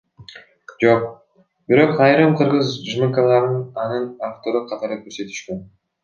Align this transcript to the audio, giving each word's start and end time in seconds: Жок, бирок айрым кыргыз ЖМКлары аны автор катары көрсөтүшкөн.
Жок, 0.83 1.03
бирок 1.71 1.99
айрым 2.05 2.31
кыргыз 2.39 2.67
ЖМКлары 2.93 3.59
аны 3.83 3.99
автор 4.29 4.57
катары 4.71 4.97
көрсөтүшкөн. 5.03 5.61